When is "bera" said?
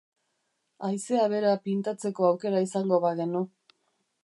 1.33-1.51